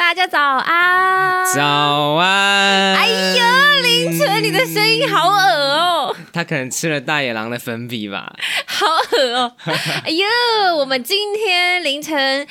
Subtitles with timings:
[0.00, 1.62] 大家早安，早
[2.14, 2.96] 安！
[2.96, 3.06] 哎
[3.36, 8.32] 呀，凌晨你的声音好恶哦，他可能吃了大野狼的粉笔吧，
[8.64, 9.52] 好恶哦。
[10.02, 10.24] 哎呦，
[10.78, 12.46] 我们今天凌晨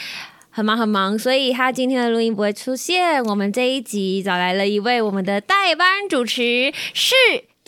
[0.51, 3.25] 很忙很忙，所以他今天的录音不会出现。
[3.25, 7.15] 我们这一集找来了一位我们的代班主持，是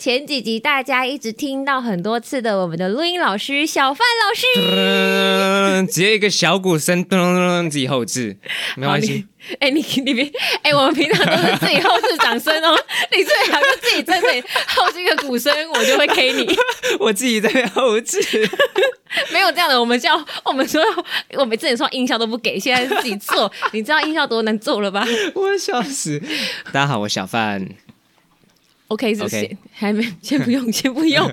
[0.02, 5.86] 前几集大家一直听到很多次的我们的录音老师小范老师。
[5.86, 8.36] 直接一个小鼓声，咚咚咚，自己后置，
[8.76, 9.28] 没关系。
[9.60, 10.28] 哎，你你别
[10.62, 12.76] 哎，我们平常都是自己后置掌声哦，
[13.16, 16.52] 你最好就自己在这里后置一个鼓声，我就会 K 你。
[16.98, 18.20] 我自己在后置，
[19.32, 20.82] 没有这样的，我们叫我们说，
[21.34, 25.06] 我们之前说音效都不给，现在是自己做，你知道音效多难做了吧？
[25.36, 26.20] 我笑死！
[26.72, 27.68] 大家好，我小范。
[28.92, 31.30] OK，是先还没， 先不用， 先不用。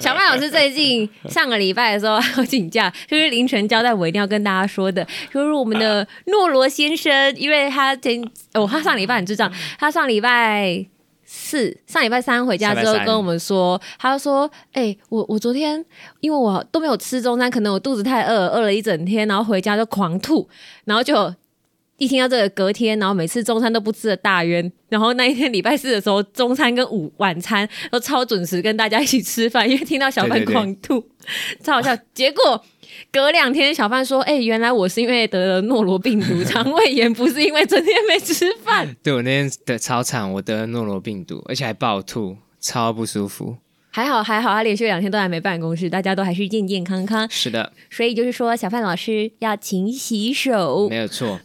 [0.00, 8.22] 小麦老师最近上个礼拜的时候要请假，就是凌晨交代我一定要跟大家说的，就是我们的诺罗先生，因为他前
[8.54, 10.86] 哦，他上礼拜很智障，他上礼拜
[11.26, 15.84] 四、上礼拜三回家之后跟我们说，他说：“哎，我我昨天
[16.20, 20.48] 因为我都没有吃中餐，可能我肚子太饿，饿了一整天，然后回家就狂吐，
[20.86, 21.34] 然后就。”
[21.96, 31.04] 一听到这个，隔天，然后每次中餐都不吃的大冤，然后那一天礼拜四的时候，中餐跟午晚餐都超准时跟大家一起吃饭，因为听到小范狂吐，
[31.62, 31.96] 超好笑。
[32.12, 32.64] 结果
[33.12, 39.12] 隔两天，小范说：“哎，原来我是因为得了诺罗病毒，肠胃炎，不是因为整天没吃饭。”对。
[39.12, 43.56] 我那天的超惨，我得了诺罗病毒，而且还暴吐，超不舒服。
[43.90, 47.28] 还好还好，他连续两天都还没办公室，大家都还是健健康康。
[47.30, 51.38] 是的，所以就是说，小范老师要勤洗手，没有错。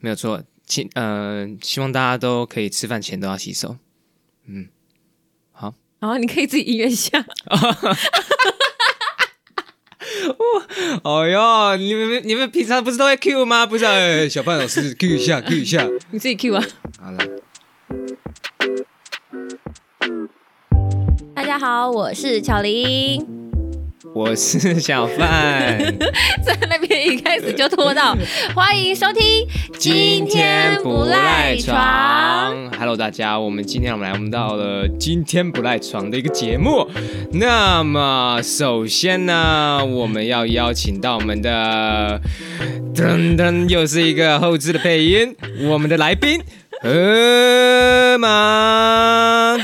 [0.00, 3.76] 没有错，请呃，希望大家都可以吃饭前都要洗手。
[4.46, 4.68] 嗯，
[5.52, 7.24] 好，好，你可以自己音乐下。
[11.04, 13.66] 哦哟，你们你们平常不是都会 Q 吗？
[13.66, 16.64] 不是，小范老师 Q 一下， Q 一下，你自己 Q 啊。
[16.98, 17.18] 好了，
[21.34, 23.39] 大家好，我是巧玲。
[24.14, 25.78] 我是小范，
[26.42, 28.16] 在那边一开始就拖到，
[28.54, 29.46] 欢迎收听
[29.78, 32.70] 今天不赖床。
[32.78, 36.88] Hello，大家，我们今天我们来我们到了今天不赖床的一个节目。
[37.32, 42.20] 那么首先呢，我们要邀请到我们的
[42.94, 45.36] 噔噔，又是一个后置的配音，
[45.68, 46.40] 我们的来宾
[46.80, 49.58] 河马。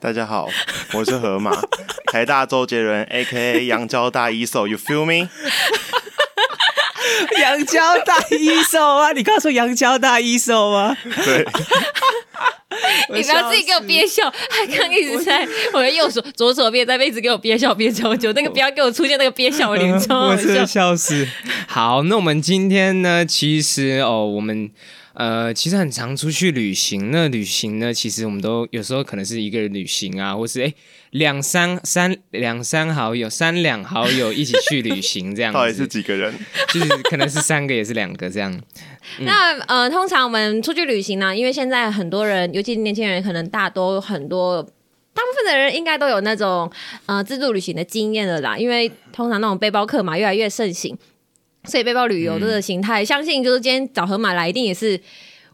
[0.00, 0.48] 大家好，
[0.94, 1.52] 我是河马，
[2.10, 3.66] 台大周杰伦，A.K.A.
[3.66, 5.28] 杨交大一手，You feel me？
[7.38, 9.12] 杨交大一手啊！
[9.12, 10.96] 你刚说杨交大一手吗？
[11.04, 11.46] 对。
[13.12, 21.28] 你不要自己给我憋笑，还刚一直在我的右手、左手边在一直给我憋笑憋超久，那个不要给我出现那个憋笑的脸，我真的笑死。
[21.68, 23.26] 好，那我们今天呢？
[23.26, 24.70] 其实哦，我们。
[25.20, 27.10] 呃，其实很常出去旅行。
[27.10, 30.72] 那旅行呢，其实我们都有时候可能是一个人旅行啊，或是哎
[31.10, 35.52] 两三三两三好友、三两好友一起去旅行这样。
[35.52, 36.34] 到底是几个人？
[36.72, 38.58] 就是可能是三个，也是两个这样。
[39.18, 46.72] 那呃，通常我们出去旅行呢，因为现在很多人，尤其是年轻人，可能大多很多，大部分的人应该都有那种
[47.04, 48.56] 呃自助旅行的经验了啦。
[48.56, 50.96] 因为通常那种背包客嘛，越来越盛行。
[51.64, 55.00] 所以背包旅游这个形态，相信就是今天找河马来，一定也是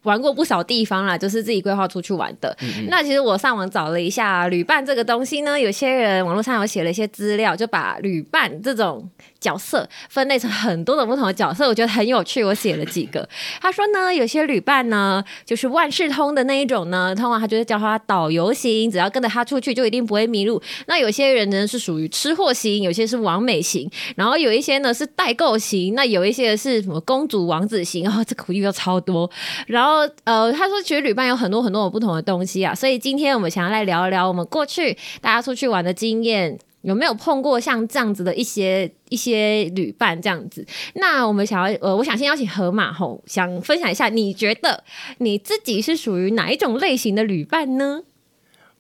[0.03, 2.57] 玩过不少地方啦，就是自己规划出去玩的。
[2.89, 9.11] 那其实我上网找了一下旅伴这个东西呢，有些人网络上有写了一些资料，就把旅伴这种。
[9.47, 12.43] 角色分类成很多种不同的角色，我觉得很有趣。
[12.43, 13.29] 我写了几个。
[13.63, 20.61] 他说呢，有些旅伴呢，就是万事通的那一种呢，通常他就是叫他导游型，只要跟着他出去就一定不会迷路。
[20.87, 29.31] 那有些人呢是属于吃货型，有些是完美型，然后有一些呢是代购型，那有一些是什么公主王子型，然后这苦力又超多。
[29.69, 36.59] 然后呃，他说其实旅伴有很多很多不同的东西啊，所以今天我们想要来聊一聊我们过去大家出去玩的经验。
[36.83, 40.65] 有没有碰过像这样子的一些一些旅伴这样子？
[40.95, 44.85] 那我们想要呃，我想先邀请河马吼，想分享一下，你觉得
[45.19, 48.03] 你自己是属于哪一种类型的旅伴呢？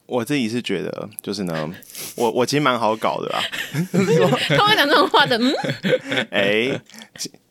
[0.06, 1.68] 我自己是觉得，就是呢，
[2.16, 3.42] 我我其实蛮好搞的啦。
[4.56, 5.52] 他会讲这种话的，嗯，
[6.30, 6.80] 哎，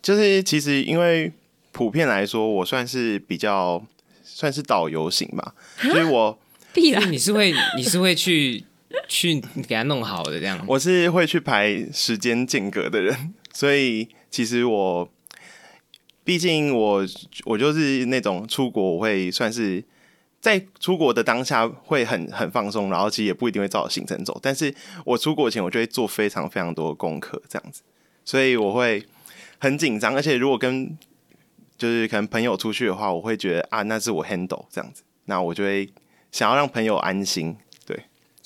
[0.02, 1.30] 就是其实因为
[1.74, 3.84] 普遍来说，我算是比较
[4.24, 6.40] 算是导游型吧，所以我
[6.72, 8.64] 必然你是会你是会去。
[9.08, 15.10] 去给他弄好的这样，我是会去排时间间隔的人， 所以其实我，
[16.24, 17.06] 毕竟我
[17.46, 19.84] 我就是那种出国我会算是
[20.40, 24.74] 在出国的当下会很很放松，然后其实也不一定会照行程走，但是
[25.06, 27.82] 我出国前我就会做非常非常多的功课这样子，
[28.24, 29.04] 所以我会
[29.60, 30.98] 很紧张，而且如果跟
[31.78, 35.90] 就是可能朋友出去的话，我会觉得啊，那是我 handle 这样子，那我就会
[36.32, 37.58] 想要让朋友安心。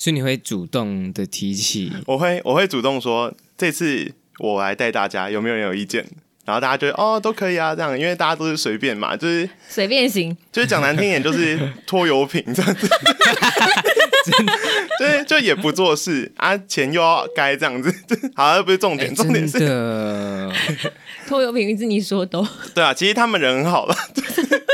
[0.00, 6.06] 所以你会主动的提起，我会我会主动说，这次我来带大家，有没有人有意见？
[6.46, 11.56] 然后大家觉得哦都可以啊，这样，因为大家都是随便嘛，就是随便行，就是讲难听一点，就是
[11.86, 12.88] 拖油瓶这样子，
[14.98, 17.94] 对，就也不做事啊，钱又要该这样子，
[18.34, 19.58] 好像不是重点，重点是
[21.28, 23.94] 拖油瓶是你说的哦，对啊，其实他们人很好了，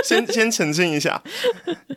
[0.07, 1.21] 先 先澄清一下。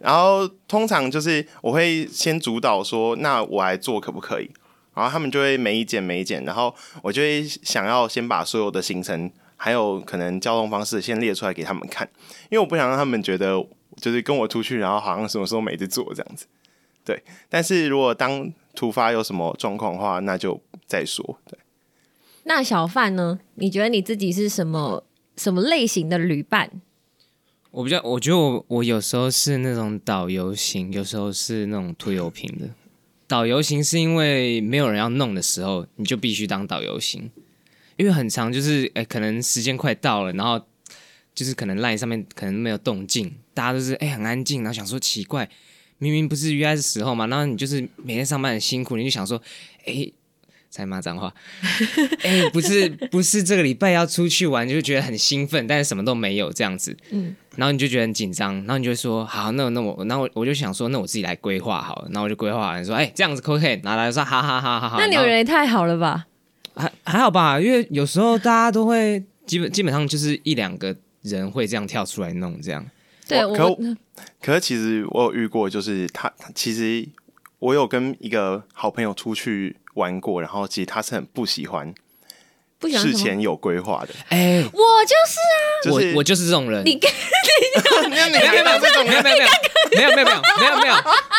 [0.01, 4.49] 然后通常就是我会先主导说，那我来做可不可以？
[4.95, 12.09] 然后他们就会没意见没意见，然后我就会想要先把所有的行程还有可能交通方式先列出来给他们看，
[12.49, 13.65] 因为我不想让他们觉得
[14.01, 16.47] 就是跟我出去，然后好像什么时候没得做这样子。
[17.05, 21.39] 对，但是如果当突发有什么状况的话，那就再说。
[21.49, 21.57] 对。
[22.43, 23.39] 那小范呢？
[23.55, 25.03] 你觉得你自己是什么
[25.37, 26.81] 什么类型的旅伴？
[27.71, 32.67] 我比较，我觉得我我有时候是那种导游型，有时候是那种拖油瓶的。
[33.27, 37.29] 导游型是因为没有人要弄的时候，你就必须当导游型，
[37.95, 40.59] 因为很长就是哎，可能时间快到了，然后
[41.35, 45.47] 就是可能 line 上面可能没有动静，大家都是哎很安静，然后想说奇怪，
[45.99, 49.41] 明明不是约的时候嘛，然后你就是每天上班很辛苦，你就想说
[49.85, 50.11] 哎。
[50.71, 51.33] 在骂脏话，
[52.21, 63.75] 哎，不是不是这个礼拜要出去玩，就觉得很兴奋，但是什么都没有这样子，嗯，然后你就觉得很紧张，然后你就说好，那那我，那我我就想说，那我自己来规划好了，然后我就规划完说，哎，这样子可不可以？
[63.83, 64.95] 拿来说，哈哈哈哈哈。
[64.97, 66.25] 那你人也太好了吧？
[66.75, 72.85] 还还好吧，因为有时候大家都会基本基本上就是一两个人会这样跳出来弄这样。
[73.27, 73.77] 对，可
[74.41, 77.05] 可是其实我有遇过，就是他其实
[77.59, 79.75] 我有跟一个好朋友出去。
[79.95, 81.93] 玩过，然后其实他是很不喜欢，
[82.79, 84.13] 不喜欢事前有规划的。
[84.29, 86.81] 哎，我就是啊，我我就是这种人。
[86.85, 89.47] 你跟你没有没有没有这种没有没有没有
[89.91, 90.93] 没有没有没有没有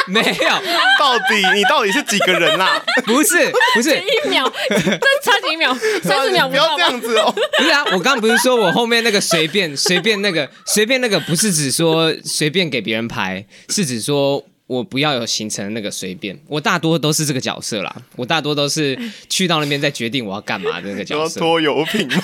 [0.06, 0.50] 没有没有，
[0.98, 2.82] 到底你到底是几个人啦？
[3.06, 7.34] 不是不是一秒，真差几秒，三十秒不要这样子哦。
[7.56, 14.44] 不是啊，我刚刚不是说我后面那个随便随便那个随便那个不是指说随便给别人拍，是指说。
[14.70, 17.92] 我不要有形成那个随便，我大多都是这个角色啦。
[18.14, 18.96] 我大多都是
[19.28, 21.40] 去到那边再决定我要干嘛的那个角色。
[21.40, 22.22] 拖油瓶吗？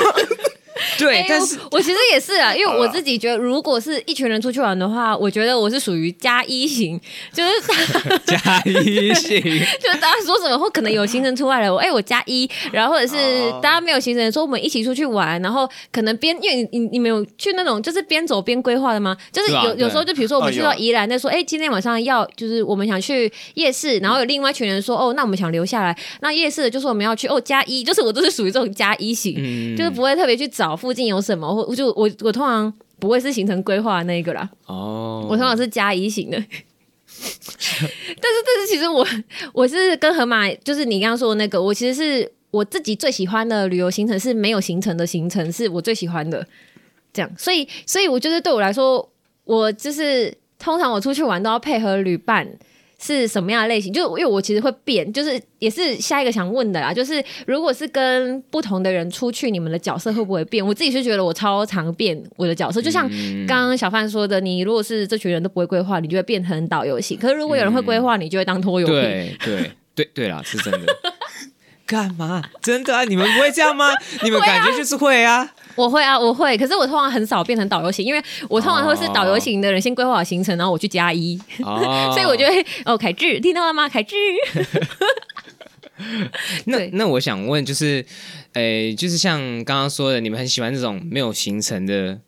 [0.99, 7.01] 对，但是我其实也是啊，因为我自己觉得，如果是一群人出去玩的话，我觉得我是属于加一型，
[7.33, 7.51] 就是
[8.27, 19.17] 加一型，就是大家说什么或可能有行程出来了，我哎我加一，然后或者是大家没有行程，说我们一起出去玩，然后可能边因为你你你们有去那种就是边走边规划的吗？
[19.33, 30.77] 就是有有时候就比如说我们去到宜兰，在说哎今天晚上要就是我们想去夜市，然后有另外一群人说哦那我们想留下来，那夜市的就是我们要去哦加一，就是我都是属于这种加一型，就是不会特别去找。
[30.87, 31.53] 附近有什么？
[31.69, 34.49] 我就我我通常不会是行程规划那一个啦。
[34.67, 36.39] 哦，我通常是加一型的。
[37.19, 39.05] 但是但是其实我
[39.53, 46.47] 我是跟河马，就是你刚刚说的那个，我其实是我自己最喜欢的旅游行程是没有行程的行程，是我最喜欢的。
[47.13, 49.11] 这样，所以所以我觉得对我来说，
[49.45, 52.47] 我就是通常我出去玩都要配合旅伴。
[52.99, 53.93] 是什么样的类型？
[53.93, 56.93] 就是因为我其实会变，就是也是下一个想问的啦。
[56.93, 60.67] 就是如果是跟不同的人出去，你们的角色会不会变？
[60.67, 62.81] 我自己是觉得我超常变我的角色。
[62.81, 63.09] 就像
[63.47, 68.97] 刚刚小范说的，你如果是这群人都不会规划，你就会变成导游型；可是如果有人会规划，你就会当拖油瓶。
[68.97, 70.81] 对对对对啦，是真的。
[71.87, 72.43] 干嘛？
[72.61, 73.05] 真的啊？
[73.05, 73.91] 你们不会这样吗？
[74.25, 75.49] 你们感觉就是会啊。
[75.77, 81.39] 我会啊，我会，可是我通常很少变成导游型，因为我通常会是导游型的人先规划好行程，然后我去加一，
[82.13, 83.89] 所以我就会哦，凯志听到了吗？
[83.89, 84.17] 凯志，
[86.67, 88.05] 那那我想问，就是，
[88.55, 92.19] 诶，就是像刚刚说的，你们很喜欢这种没有行程的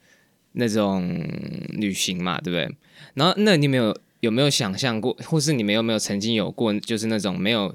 [0.52, 1.26] 那种
[1.72, 2.76] 旅行嘛，对不对？
[3.14, 7.74] 然后，那你们有有没有想象过，或是你们有没有曾经有过，就是那种没有？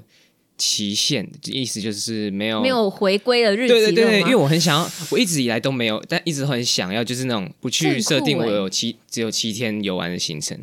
[0.56, 10.56] 期限意思就是没有没有回归的日期，对对对，因为我很想要，我一直以来都没有，但一直很想要，就是那种不去设定我有七只有七天游玩的行程。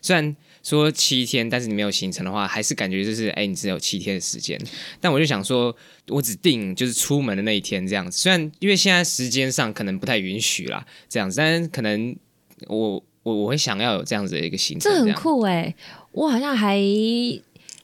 [0.00, 4.56] 虽然说七天，但是你没有行程的话，还是感觉就是哎，你只有七天的时间。
[5.00, 5.74] 但我就想说，
[6.08, 8.16] 我只定就是出门的那一天这样子。
[8.16, 12.14] 虽然因为现在时间上可能不太允许啦，这样子，但可能
[12.68, 15.74] 我我我会想要有这样子的一个行程，这很酷哎，
[16.12, 16.80] 我好像还。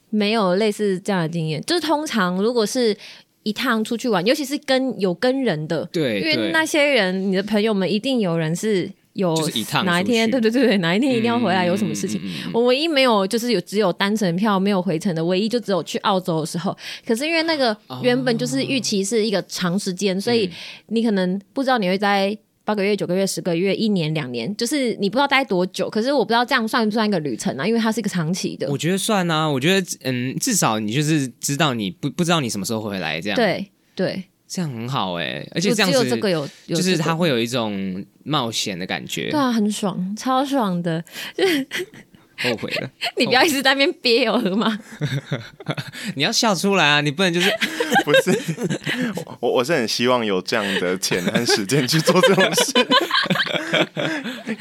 [0.09, 2.95] 没有类似这样的经验，就是通常如果是
[3.43, 12.19] 一趟出去玩，尤其是跟有跟人的，对，因为那些人，你的朋友们一定有人是有一趟哪一天，对对对对，哪一天一定要回来，有什么事情？
[12.53, 16.75] 我唯一没有就是有只有单程票没有回程的，唯一就只有去澳洲的时候。
[17.05, 20.49] 可是因为那个原本就是预期是一个长时间，所以
[20.87, 22.37] 你可能不知道你会在。
[22.69, 25.89] 八个月、九个月、十个月、一年、两年，就是你不知道待多久。
[25.89, 27.65] 可是我不知道这样算不算一个旅程啊？
[27.65, 28.77] 因为它是一个长期的我。
[28.77, 41.03] 觉得算啊，我觉得嗯，至少你就是知道你不不知道你什么时候会回来，这样对对，这样很好哎、而而且这样子只有这个有，有就是这个它会有一种冒险的感觉对，啊，很爽，超爽的。
[42.41, 44.79] 后悔了， 你不要一直在那边憋有喝吗？
[46.15, 47.49] 你要笑出来啊，你不能就是
[48.05, 48.31] 不是，
[49.39, 52.73] 我我是很希望有这样的钱和时间去做这种事，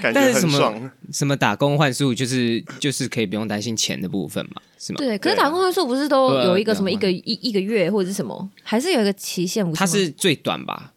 [0.01, 0.91] 感觉但是什么很爽。
[1.13, 4.99] 什么打工换宿，就是就是可以不用担心钱的部分嘛，是吗？
[4.99, 9.73] 对，可是打工换宿不是都有一个什么一个一一个月或者是什么，还是有一个期限？
[9.73, 10.93] 它是最短吧，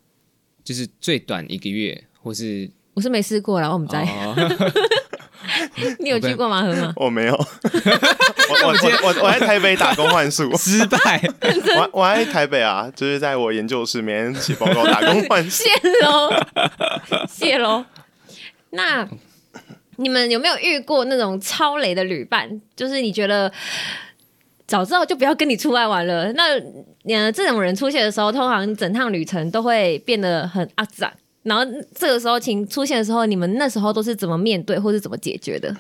[0.63, 4.01] 就是最短一个月，或是我是没试过啦，我们在。
[4.01, 4.35] 哦，
[6.00, 6.62] 你有去过吗？
[6.63, 6.94] 河马？
[6.98, 8.68] 我没有， 我
[9.03, 11.22] 我我在台北打工换宿，失败，
[11.77, 15.63] 我我在台北啊，就是在我研究室每天写报告打工换宿。
[15.63, 15.70] 谢
[16.01, 16.30] 喽，
[17.30, 17.86] 谢喽。
[18.72, 19.08] 那
[19.98, 22.62] 你们有没有遇过那种超雷的旅伴？
[22.75, 23.51] 就是你觉得
[24.65, 26.32] 早知道就不要跟你出来玩了。
[26.34, 26.58] 那
[27.08, 31.12] 呃，这种人出现的时候，通常整趟旅程都会变得很阿杂。
[31.43, 31.63] 然后
[31.95, 35.75] 这个时候情出现的时候，你们那时候都是怎么面对，或是怎么解决的？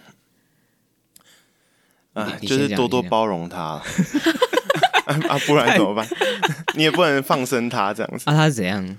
[2.13, 3.59] 啊，就是多多包容他
[5.05, 6.07] 啊，啊不然怎么办？
[6.75, 8.29] 你也不能放生他这样子。
[8.29, 8.97] 啊，他是怎样？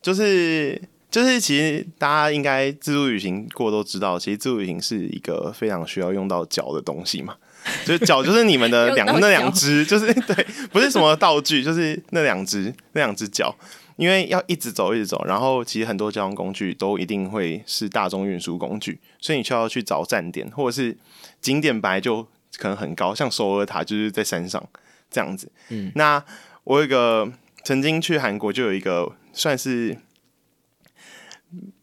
[0.00, 0.80] 就是
[1.10, 7.36] 就是，其实大家应该自助旅行过都知道，其实自助旅行是一个非常需要用到脚的东西嘛。
[7.86, 13.54] 就是脚，就是你们的两那两脚只，就是对，不是什么道具，就是那两只那两只脚，
[13.96, 20.96] 因为要一直走一直走，然后其实很多交通工具都一定会是大众运输工具，所以你需要去找站点，或者是
[21.40, 24.62] 景点本来就可能很高，像首尔塔就是在山上
[25.10, 25.50] 这样子。
[25.68, 26.24] 嗯，那
[26.64, 27.30] 我有一个
[27.62, 29.96] 曾经去韩国就有一个算是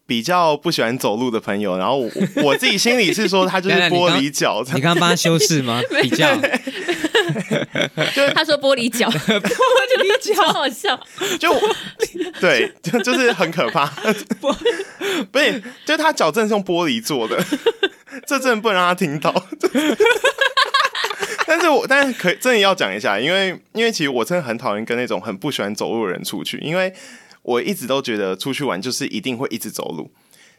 [0.06, 2.12] 比较不喜欢走路的朋友，然后我
[2.44, 5.82] 我自己心里是说他就是 玻璃脚，你刚刚帮他修饰吗？
[6.02, 6.28] 比较
[8.34, 11.00] 他说玻璃脚， 玻璃脚好笑。
[11.40, 11.54] 就
[12.40, 13.86] 对， 就就是很可怕。
[14.40, 14.52] 不
[15.40, 17.44] 是，就他脚真的是用玻璃做的，
[18.26, 19.34] 这真的不能让他听到。
[21.46, 26.94] 但是我但是可以真的要讲一下，因为因为其实我真的很讨厌跟那种很不喜欢走路的人出去，因为
[27.42, 30.12] 我一直都觉得出去玩就是一定会一直走路，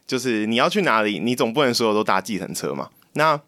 [0.06, 2.90] 就是你要去哪里，你总不能所有都搭计程车嘛。
[3.14, 3.40] 那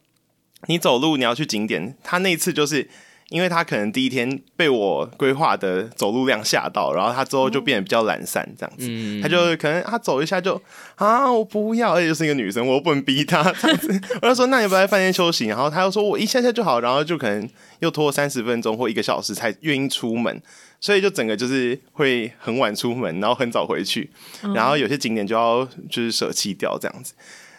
[0.69, 2.88] 你走路，你要去景点，他那一次就是
[3.31, 8.87] 因为他可能第一天被我规划的走路量吓到，然后他之后就变得比较懒散这样子。
[8.88, 10.61] 嗯他就可能他走一下就
[10.97, 14.00] 啊，我不要，而且就是一个女生，我又不能逼她这样子。
[14.23, 15.47] 我就说那你要不要在饭店休息？
[15.47, 17.49] 然后他又说我一下下就好，然后就可能
[17.81, 20.40] 又拖三十分钟或一个小时才愿意出门，
[20.78, 24.11] 所以就整个就是会很晚出门，然后很早回去，
[24.54, 27.14] 然后有些景点就要就是舍弃掉这样子。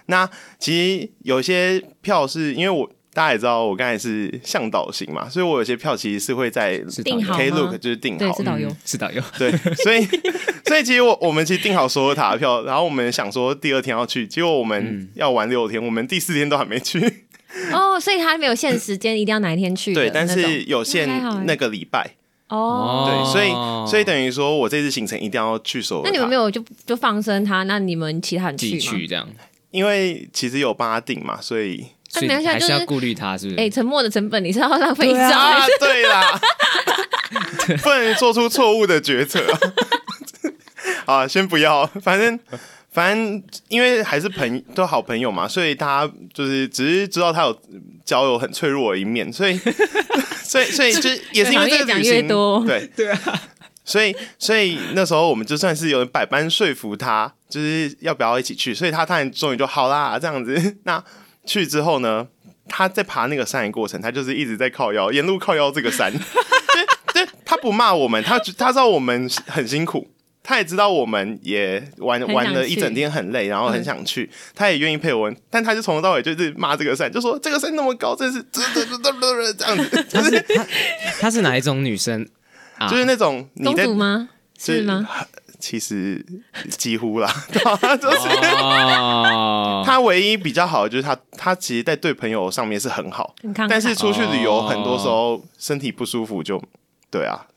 [0.07, 0.29] 那
[0.60, 8.38] 其实有些票是因为我大家也知道，我刚才是向导型嘛，所以我有些票其实是会在 Klook 就是订对，好的。
[8.38, 8.67] 是导游。
[8.67, 10.05] 嗯是导游，对，所以
[10.67, 17.00] 所以其实我我们其实订好所有塔的票，然后我们想说第二天要去，结果我们要玩六天，我们第四天都还没去。
[17.72, 21.07] 哦，所以他没有限时间，一定要哪一天去对，但是有限
[21.45, 22.15] 那个礼拜，
[22.50, 23.07] 哦。
[23.10, 23.50] 对，所以
[23.89, 26.03] 所以等于说我这次行程一定要去所有。
[26.03, 27.63] 那你们没有就就放生他？
[27.63, 28.98] 那你们其他人自己去吗？
[28.98, 29.27] 去这样，
[29.72, 31.86] 因为其实有帮他订嘛，所以
[32.19, 33.60] 所以没关系啊就是还是要顾虑他，是不是？
[33.60, 36.39] 哎、沉默的成本你是要浪费一张、啊，对啦，
[37.84, 39.60] 不能做出错误的决策啊。
[41.24, 42.39] 啊，先不要，反正
[42.91, 47.62] 反正因为还是朋都好朋友嘛，所以大家就是只是知道他有
[48.03, 49.60] 交友很脆弱的一面，所以
[50.43, 53.41] 所以所以就也是因为这个越讲旅行，越多对对啊。
[53.88, 60.77] 所以，所以那时候我们就算是有百般说服他，就是要不要一起去，所以他当然终于就好啦，这样子。
[60.86, 61.03] 那
[61.45, 62.27] 去之后呢，
[62.67, 66.11] 他在爬那个山的过程，他就是一直在靠腰，沿路靠腰这个山。
[67.13, 70.09] 对对，他不骂我们，他他知道我们很辛苦，
[70.43, 80.65] 他也知道我们也玩玩了一整天很累，然后很想去，他也愿意陪我们，但他就从头到尾就是骂这个山，就说这个山那么高，真是这这这这这样子，他是他
[81.21, 82.27] 他是哪一种女生
[82.77, 82.89] 啊？
[82.89, 84.29] 就是那种你公在主吗？
[84.57, 85.07] 是吗？？
[85.67, 86.24] 其实
[86.77, 88.27] 几乎啦， 对吧就是
[88.62, 93.34] 哦，他唯一比较好的就是他，他其实在对朋友上面是很好，
[93.67, 96.62] 但是出去旅游哦很多时候身体不舒服就，
[97.10, 97.48] 对啊，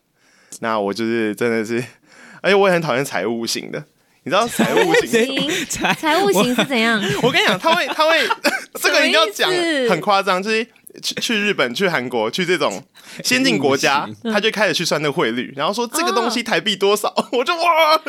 [0.61, 1.85] 那我就是真的是，
[2.41, 3.85] 而且我也很讨厌财务型的，
[4.23, 6.55] 你知道财务型，财务型？
[6.55, 6.65] 是？
[6.65, 6.99] 怎样？
[7.23, 8.27] 我跟你讲，他会他会
[8.81, 9.51] 这个一定要讲
[9.91, 10.67] 很夸张，就是
[11.03, 12.83] 去去日本、去韩国、去这种
[13.25, 18.01] 先进国家， 他就开始去算那个汇率，然后说这个东西台币多少，我就哇，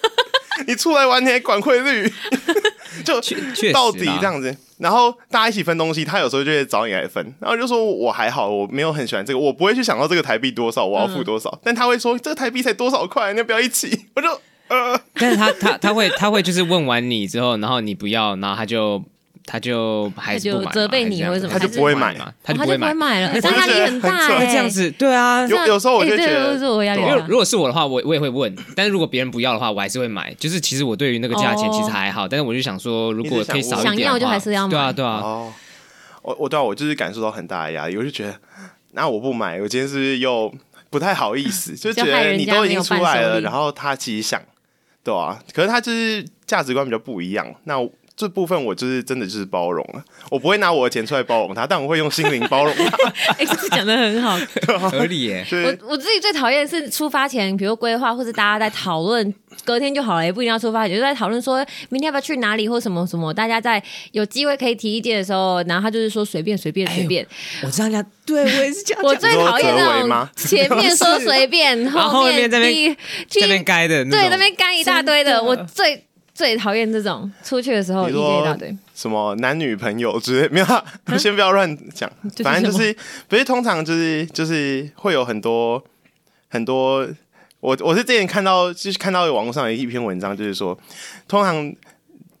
[0.66, 2.12] 你出来玩你还管汇率，
[3.04, 4.56] 就确确实到底这样子。
[4.78, 14.06] 然后大家一起分东西，他有时候就会找你来分，然后就说我还好，我没有很喜欢这个，我不会去想到这个台币多少，我要付多少，但他会说这个台币才多少块，你要不要一起？
[14.16, 14.28] 我就
[14.68, 19.02] 呃，但是他他他会他会就是问完你之后，然后你不要，然后他就
[19.52, 22.94] 他就还是不买嘛他就责备你或者什么他就不会买嘛，他就不会买。
[22.94, 30.32] 买了，我就但压力很大这样子，对啊，有有时候我就觉得我压力因为如果是我的话，我我也会问，但是如果别人不要的话，我还是会买。
[30.38, 35.52] 就是其实我对于那个价钱哦其实还好，但是我就想说，如果可以少一点想要就还是要买对啊对啊，哦，
[36.22, 38.34] 我我对啊，我就是感受到很大的压力，我就觉得
[38.92, 40.50] 那我不买，我今天是不是又
[40.88, 41.76] 不太好意思？
[41.76, 44.40] 就觉得你都已经出来了，然后他其实想，
[45.04, 47.76] 对啊，可是他就是价值观比较不一样，那。
[48.22, 52.84] 这部分我就是真的就是包容了，我不会拿我的钱出来包容他，但我会用心灵包容他。
[53.36, 54.38] 哎，这讲的很好。
[54.90, 55.44] 合理耶。
[55.82, 63.34] 我我自己最讨厌是出发前，比如规划或是大家在讨论，隔天就好了，也不一定要出发前，就在讨论说明天要不要去哪里或什么什么。
[63.34, 67.26] 大家在有机会可以提意见的时候，然后他就是说随便随便随便。
[67.64, 72.96] 我这样讲，对我也是这样我最讨厌那种前面说随便，后后面面在那边
[73.28, 78.76] 这边去该的对那边干一大堆的，的我最最讨厌这种出去的时候一大堆。
[78.94, 80.84] 什么男女朋友之类，没有啊，
[81.18, 82.10] 先不要乱讲，
[82.42, 82.94] 反正就是
[83.28, 85.82] 不是通常就是就是会有很多
[86.48, 87.06] 很多，
[87.60, 90.78] 我我是之前看到就是看到网络上有一篇文章，就是说
[91.28, 91.74] 通常。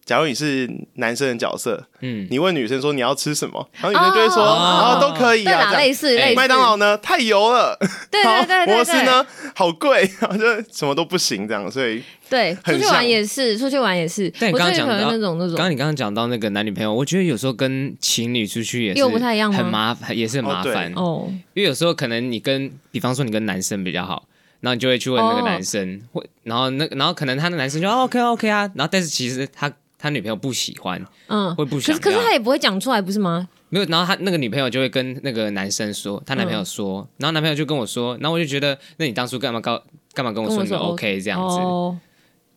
[0.04, 4.52] 假如你是男生的角色，嗯，你问女生说你要吃什么，然后女生就会说哦。
[4.52, 6.36] 啊都可以，啊，类似哎类似。
[6.36, 6.96] 麦当劳呢？
[6.98, 7.76] 太油了，
[8.10, 9.24] 对对 对对对，摩斯呢？
[9.54, 14.32] 好贵，然后就什么都不行这样，所以对，出很去玩像也是，出去玩也是。
[14.38, 20.92] 但你我刚刚讲到那种那种，刚刚你刚刚讲到那个男女朋友，我觉得有时候跟情侣出去也是又不太一样很麻烦，也是很麻烦。
[20.94, 24.24] 哦，因为有时候可能你跟，比方说你跟男生比较好，
[24.60, 25.44] 然后你就会去问那个哦。
[25.44, 33.48] 男生，会，然后那然后可能他的男生就、哦、OK OK 啊，然后但是其实他他女朋友不喜欢，嗯，会不想可是可是他也不会讲出来，不是吗？
[33.68, 39.80] 没有，然后他那个女朋友就会跟那个男生说，他男朋友说，然后男朋友就跟我说，然后我就觉得，那你当初干嘛告
[40.12, 41.96] 干嘛跟我说你 OK 这样子，哦，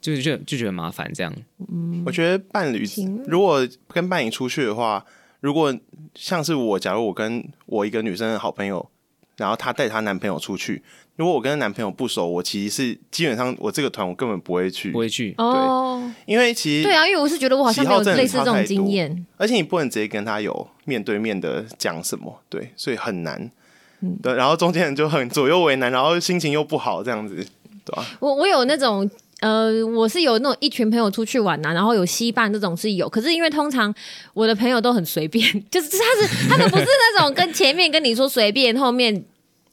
[0.01, 1.31] 就就就觉得麻烦这样。
[1.71, 2.01] 嗯。
[2.03, 2.83] 我觉得伴侣
[3.27, 5.05] 如果跟伴侣出去的话，
[5.39, 5.71] 如果
[6.15, 8.89] 像是我，假如我跟我一个女生的好朋友，
[9.37, 10.81] 然后她带她男朋友出去，
[11.15, 14.91] 如果我跟男朋友不熟，我其实是基本上我这个团我根本不会去。
[14.91, 19.25] 不，会去，哦，因为其实对啊，因为我是觉得我好像没有喜好真的类似这种经验。
[19.37, 23.49] 而且你不能直接跟他有面对面的讲什么，对，所以很难。
[24.01, 24.17] 嗯。
[24.21, 27.35] 对，然后中间人就很左右为难，然后心情又不好，这样子，
[27.83, 29.09] 对吧、我我有那种。
[29.41, 33.93] 呃，我是有那种一群朋友出去玩呐、然后有稀饭这种是有，可是因为通常
[34.33, 39.23] 我的朋友都很随便， 就是他是他们不是那种跟前面跟你说随便，后面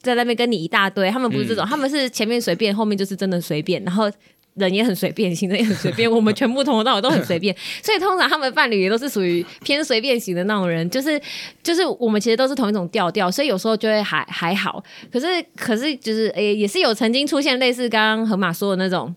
[0.02, 4.10] 在那边跟你一大堆，他们不是这种，他们是前面随便，后面就是真的随便，然后
[4.54, 11.18] 人也很随便，行程也很随便， 我们全部从头到尾都很随便， 所以通常他们伴侣也都是属于偏随便型的那种人，就是
[11.62, 19.14] 就是我们其实都是同一种调调，所以有时候就会还还好，可是可是就是诶、也是有曾经出现类似刚刚河马说的那种。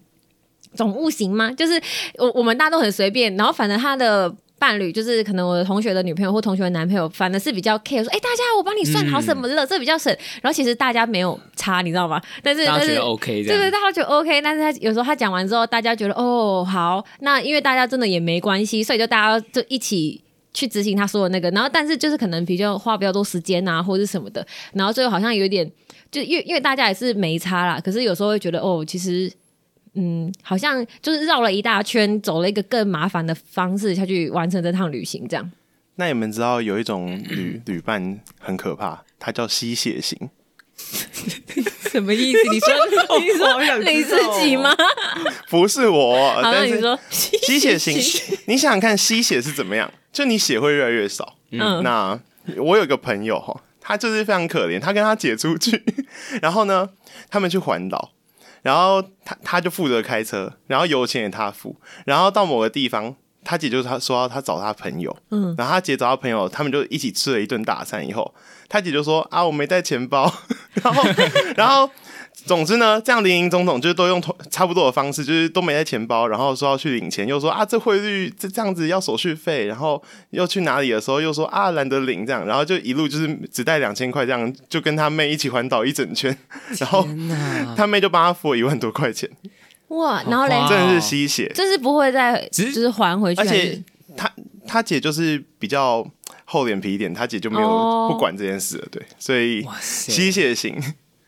[0.75, 1.51] 总务型吗？
[1.51, 1.81] 就是
[2.17, 10.15] 我我们大家都很随便，然后反正他的伴侣就是可能我的同学的女朋友或同学的男朋友，反而是比较 care 说，哎、大家我帮你算好什么了，这比较省。
[10.41, 12.21] 然后其实大家没有差，你知道吗？
[12.41, 25.69] 但是但是 OK 对对，大家觉得 OK，但是他有时候他讲完之后，大家觉得哦好，那因为大家真的也没关系，所以就大家就一起去执行他说的那个，然后但是就是可能比较花比较多时间啊，或者是什么的，然后最后好像有一点，
[26.09, 29.29] 就因为因为大家也是没差啦，可是有时候会觉得哦，其实。
[29.95, 35.51] 嗯，好像就是绕了一大圈，走了一个更麻烦的方式下去完成这趟旅行，这样。
[35.95, 40.29] 那你们知道有一种旅 旅伴很可怕，它叫吸血型。
[41.89, 42.39] 什么意思？
[42.51, 42.69] 你说
[43.17, 44.75] 你说你自己吗？
[45.49, 47.93] 不是我，好，那但是你说吸血型，
[48.47, 49.89] 你想想看，吸血是怎么样？
[50.11, 51.37] 就你血会越来越少。
[51.51, 52.19] 嗯那
[52.57, 55.81] 我有个朋友哈，他就是非常可怜，他跟他姐出去，
[56.41, 56.89] 然后呢，
[57.29, 58.11] 他们去环岛，
[58.65, 63.15] 然后他他就负责开车，然后油钱也他付，然后到某个地方。
[63.47, 68.03] 他姐就他说他找他朋友，嗯，然后他姐找他朋友，他们就一起吃了一顿大餐。
[68.03, 68.33] 以后
[68.67, 70.33] 他姐就说啊，我没带钱包，
[70.81, 71.03] 然后
[71.55, 71.87] 然后
[72.45, 86.37] 总之呢，这样林林总总就是都用同差不多的方式，就是都没带钱包，然后说要去领钱，又说啊这汇率这这样子要手续费，然后又去哪里的时候又说啊懒得领这样，然后就一路就是只带两千块这样，就跟他妹一起环岛一整圈，
[86.79, 87.07] 然后，
[87.75, 89.29] 他妹就帮他付了一万多块钱，
[89.89, 90.55] 哇，然后嘞？
[90.55, 93.83] 哇，真的是吸血，就是不会再只就是还回去，而且
[94.15, 94.31] 他
[94.67, 96.05] 他姐就是比较
[96.45, 98.09] 厚脸皮一点，他姐就没有哦。
[98.11, 100.75] 不管这件事了，对，所以，吸血型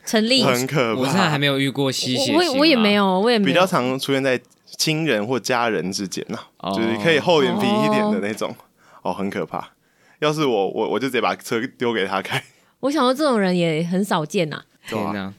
[0.08, 0.41] 成立。
[0.43, 3.54] 很可怕，我现在还没有遇过吸血啊我我也没，有，我也没有。
[3.54, 8.56] 比较常出现在亲人或家人之间呐、哦就是可以厚脸皮一点的那种，
[9.04, 9.70] 哦，很可怕。
[10.20, 12.41] 要是我，我我就直接把车丢给他开。
[12.80, 15.34] 我想说这种人也很少见呐、对啊天哪！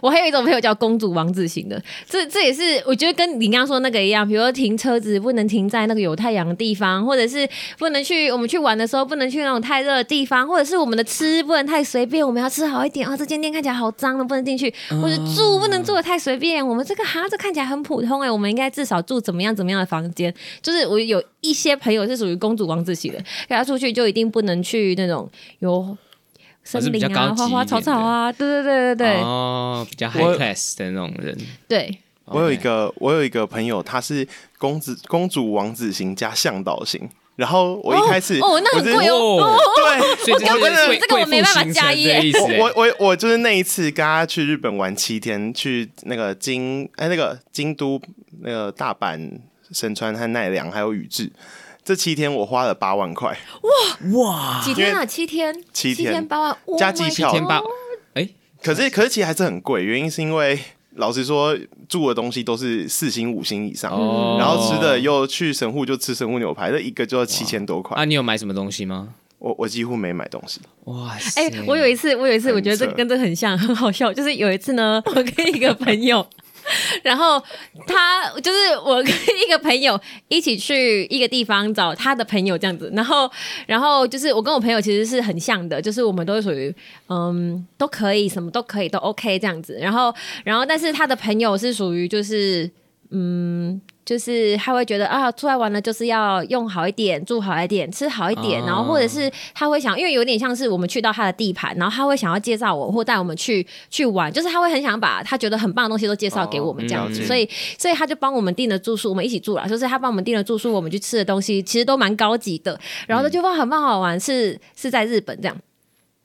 [0.00, 13.16] 我还有一种朋友叫公主王子型的，这这也是我觉得跟你刚刚说那个一样，比如说停车子不能停在那个有太阳的地方，或者是不能去我们去玩的时候不能去那种太热的地方，或者是我们的吃不能太随便，我们要吃好一点啊。
[13.16, 16.66] 这间店看起来好脏的，不能进去，或者住不能住的太随便。
[16.66, 20.32] 我们这个哈这看起来很普通哎、我们应该至少住怎么样怎么样的房间。
[20.62, 23.18] 就是我有一些朋友是属于公主王子型的，
[23.48, 25.28] 跟他出去就一定不能去那种
[25.60, 25.96] 有。
[26.64, 31.36] 森是比较林啊，花花草草啊，对对对对对、哦，比较 high class 的那种人。
[31.68, 34.26] 对，我有一个，我有一个朋友，他是
[34.58, 37.08] 公子公主王子型加向导型。
[37.36, 39.42] 然后我一开始，哦，那很我哦。
[39.42, 42.22] 哦，对， 我真的是这个我没办法加一耶
[42.60, 48.00] 我我我就是那一次跟他去日本玩七天，去那个京哎那个京都
[48.40, 49.28] 那个大阪、
[49.72, 51.28] 神川和奈良还有宇治，
[51.84, 55.04] 这七天我花了八万块，哇哇，几天啊？
[55.04, 56.12] 七天，七天。
[56.12, 57.30] 天八万，加机票。
[57.30, 57.60] 七天八，
[58.14, 58.26] 哎，
[58.62, 60.58] 可是可是其实还是很贵，原因是因为
[60.94, 61.54] 老实说
[61.86, 64.38] 住的东西都是四星五星以上，哦。
[64.38, 69.10] 然后吃的又去神户就吃神户牛排，这一个就要七千多块，啊，你有买什么东西吗？
[69.38, 74.10] 我我几乎没买东西，哇塞，哎、我有一次，我有一次，我觉得这跟这很像，很好笑。
[74.10, 76.26] 就是有一次呢，我跟一个朋友，
[77.02, 77.42] 然后
[77.86, 79.12] 他就是我跟
[79.46, 83.30] 一个朋友一起去一个地方找他的朋友这样子，然后
[83.66, 86.74] 然后就是我跟我朋友其实是很像的，就是我们都是属于
[87.08, 89.78] 嗯都可以，什么都可以，都 OK 这样子。
[89.80, 92.70] 然后然后但是他的朋友是属于就是
[93.10, 93.80] 嗯。
[94.04, 115.56] 就是他会觉得啊，出来玩了就是要用好一点，住好一点，吃好一点，哦然后或者是他会想，因为有点像是我们去到他的地盘，然后他会想要介绍我或带我们去去玩，就是他会很想把他觉得很棒的东西都介绍给我们这样子，哦嗯所以所以他就帮我们订了住宿，我们一起住了，就是他帮我们订了住宿，我们去吃的东西其实都蛮高级的，然后他就说很棒好玩，是是在日本这样。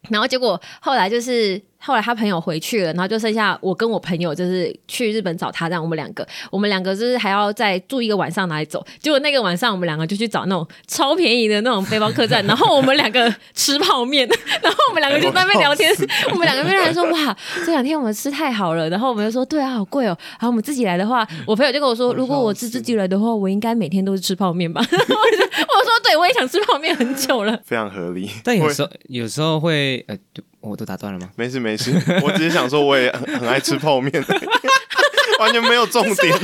[0.08, 8.86] 然后结果后来就是后来他朋友回去了，然后就剩下我跟我朋友就是去日本找他，这样我们两个，我们两个就是还要再住一个晚上哪里走。
[9.00, 14.28] 结果那个晚上我们两个就去找那种超便宜的那种背包客栈，然后我们两个 吃泡面，
[14.62, 15.94] 然后我们两个就在那边聊天，
[16.32, 17.36] 我们两个边来说哇，
[17.66, 20.18] 这两天我们吃太好了，然后我们就说对啊，好贵哦。
[20.32, 24.82] 然后我们自己来的话，我朋友就跟我说，如果我是自己来的话，我应该每天都是吃泡面吧。
[24.92, 24.96] 我
[25.38, 27.60] 就 我说对，我也想吃泡面很久了。
[27.66, 28.30] 非常合理。
[28.44, 31.30] 但有我时候有时候会呃，对我都打断了吗？
[31.36, 31.92] 没事没事，
[32.24, 34.12] 我只是想说我也很很爱吃泡面，
[35.40, 36.36] 完全没有重点。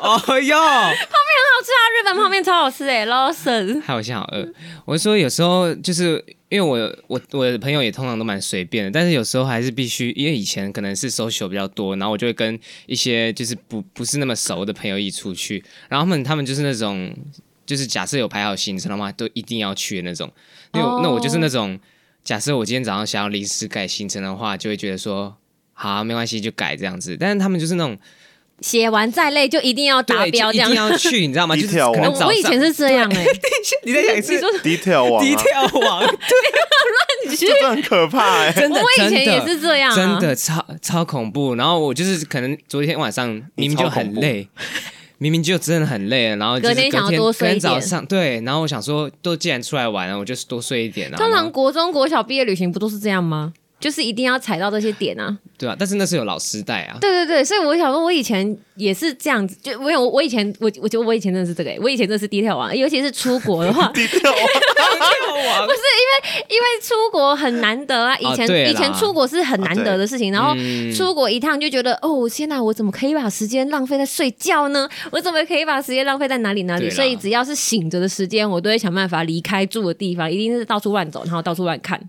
[0.00, 1.82] 哦哟，好吃啊！
[1.92, 3.80] 日本泡面超好吃哎，Lawson。
[3.82, 4.48] 害我现在好饿。
[4.84, 17.12] 我是说有时候就是因为我我我的朋友也通常都蛮随便的，但是有时候还是必须，因为以前可能是 social 比较多，然后我就会跟一些就是不不是那么熟的朋友一起出去，然后他们他们就是那种
[17.68, 20.32] 就是假设有排好行程的话，都一定要去的那种。
[20.72, 21.78] 因为我、哦那我就是那种
[22.24, 25.36] 假设我今天早上想要临时改行程的话，就会觉得说
[25.74, 27.96] 好、啊、没关系就改这样子，但是他们就是那种
[28.62, 30.82] 写完再累就一定要达对标，这样一定。
[30.82, 31.54] 要去，你知道吗？
[31.60, 33.26] 就是 Detail 王可能我以前是这样哎、
[33.84, 36.02] 你在讲一次 detail 王、低啊，调王。
[37.28, 41.54] 你是这真的很可怕哎、真的，我以前真的也是这样啊真的超超恐怖。
[41.56, 44.48] 然后我就是可能昨天晚上明明就很累，
[45.18, 51.16] 明明就真的很累了，然后隔天想要多睡一点早上对，然后我想说，都既然出来玩了，我就是多睡一点啊。
[51.16, 53.52] 通常国中、国小毕业旅行不都是这样吗？
[53.80, 55.38] 就是一定要踩到这些点啊！
[55.56, 56.98] 对啊，但是那是有老师带啊。
[57.00, 63.92] 对对对，所以我想说，我以前也是这样子，就我有我以前我我觉得我以前真的是这个、欸，我以前真的是低调玩，尤其是出国的话，
[65.66, 74.88] 不是因为因为出国很难得啊，以前、以前出国是很难得的事情，然后嗯出国一趟就觉得哦天哪，我怎么可以把时间浪费在睡觉呢？
[75.10, 76.88] 我怎么可以把时间浪费在哪里哪里？
[76.90, 82.00] 所以只要是醒着的时间，我都会想办法离开住的地方，一定是到处乱走，然后到处乱看。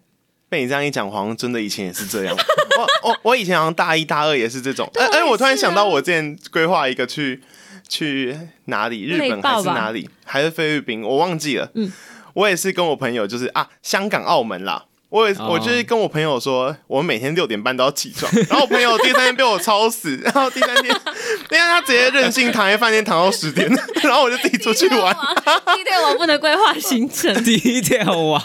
[0.47, 2.35] 被你这样一讲，好像真的以前也是这样。
[2.77, 4.89] 我我 我以前好像大一大二也是这种。
[4.95, 7.39] 哎哎，对我突然想到，我之前规划一个去
[7.87, 11.69] 去哪里，日本还是哪里，还是菲律宾，我忘记了。
[11.75, 11.91] 嗯
[12.33, 14.85] 我也是跟我朋友，就是啊，香港、澳门啦。
[15.09, 15.47] 我也、哦。
[15.49, 23.67] 我就是跟我朋友说，我们每天六点半都要起床， 然后我朋友第三天被我吵死， 然后第三天，因为他直接任性躺在饭店躺到十点，
[24.03, 25.11] 然后我就自己出去玩。
[25.75, 28.39] 低调王不能规划行程，低调王，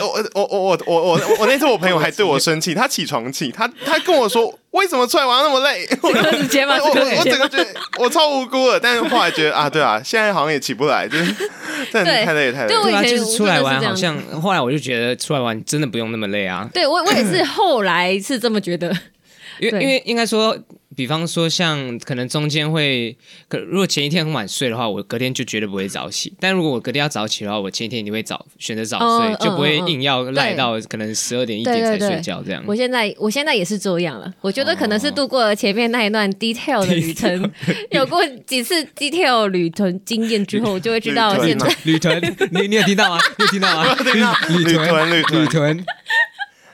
[0.00, 5.86] 我我我我我我我那次我朋友还对我生气，他起床气，他他跟我说为什么出来玩那么累？
[6.02, 6.08] 我？
[6.08, 7.48] 我整个？
[7.48, 7.66] 觉得
[7.98, 11.24] 我超无辜的，但是后来觉得啊，对啊，现在好像也起不来，就是
[11.92, 12.92] 真的对太累太累对。
[12.94, 16.68] 啊，以前就是出来玩，我真的好是这样像后来我就觉得出来玩真的不用那么累啊。
[16.72, 18.98] 对我我也是后来是这么觉得，对
[19.60, 20.56] 因为因为应该说，
[20.96, 23.16] 比方说像可能中间会，
[23.48, 26.32] 可如果前一天很晚睡的话，我隔天就绝对不会早起。
[26.40, 32.62] 但如果我隔天要早起的话，我前一天一定会早选择早睡，就不会硬要赖到可能十二点一点才睡觉这样。
[32.66, 37.52] 我现在我现在也是这样了，我觉得可能是度过了前面那一段 detail 的旅程，
[37.90, 41.76] 有过几次 detail 旅程经验之后，我就会知道旅现在。
[41.84, 43.20] 旅团，你你有听到吗？
[43.38, 43.94] 你有听到吗？
[43.94, 44.34] 听到。
[44.48, 45.42] 旅旅团旅团。
[45.42, 45.84] 旅团，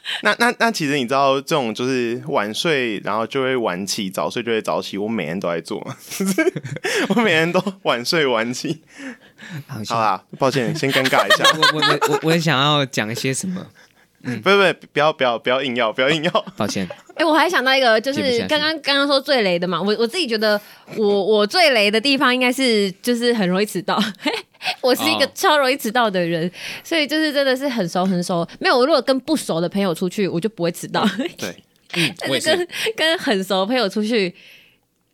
[0.22, 4.98] 那那那其实你知道这种就是晚睡，然后就会晚起，早睡就会早起。
[4.98, 5.78] 我每天都在做
[7.08, 8.82] 我每天都晚睡晚起。
[9.66, 11.44] 好好啦，抱歉，先尴尬一下。
[11.58, 13.66] 我我我我想要讲一些什么，
[14.42, 16.30] 不是不，不要不要不要硬要，不要硬要。
[16.56, 20.60] 抱歉， 哎、我还想到一个，就是刚刚刚刚说最雷的嘛，我我自己觉得
[20.96, 24.02] 我我最雷的地方应该是就是很容易迟到，
[24.80, 25.30] 我是一个哦。
[25.34, 26.50] 超容易迟到的人，
[26.82, 31.06] 所以就是真的是很熟很熟，没有我如果跟不熟的朋友出去，我就不会迟到，
[31.38, 31.54] 对，
[32.18, 34.34] 但是跟是，跟很熟的朋友出去。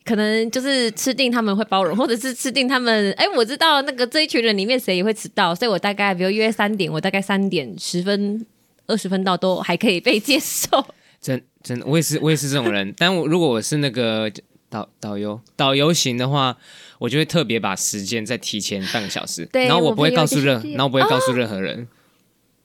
[0.02, 3.12] 可能就是吃定他们会包容，或者是吃定他们。
[3.12, 8.44] 哎、我知道那个这一群人里面谁也会迟到，所以我大概比如约三点，我大概三点十分、
[8.90, 10.84] 二十分到都还可以被接受。
[11.20, 12.92] 真真的，我也是我也是这种人。
[12.98, 14.30] 但我如果我是那个
[14.68, 16.56] 导导游导游型的话，
[16.98, 21.78] 我就会特别把时间再提前半个小时，对然后我不会告诉任，然后不会告诉任何人。
[21.82, 21.86] 哦，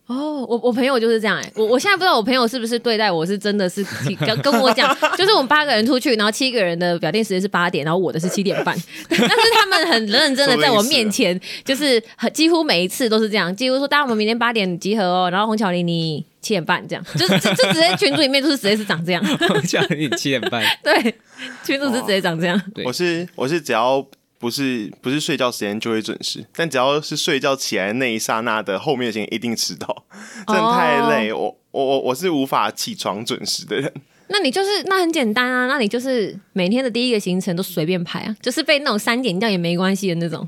[0.07, 3.83] 我我朋友就是这样哎、我我现在不知道我朋友是不是对待我是真的是
[4.19, 8.75] 跟跟我讲， 就是我们八个人出去，然后七个人的表定时间是八点，然后我的是七点半，
[9.09, 21.15] 但是他们很认真的在我面前， 就是很几乎每一次都是这样，几乎说大家我们明天八点集合哦，然后红巧玲你七点半这样，就就就直接群组里面就是直接是长这样，我叫你七点半，对，
[21.63, 22.85] 群组是直接长这样，对。
[22.85, 24.05] 我是我是只要
[24.37, 30.05] 不是不是睡觉时间就会准时，但只要是睡觉起来那一刹那的后面的时间一定迟到，
[30.47, 31.33] 真的太累。
[31.33, 33.91] 我我我我是无法起床准时的人。
[34.27, 40.47] 那你就是那很简单啊，那你就是每天的第一个行程都随便排啊，就是被那种三点掉也没关系的那种。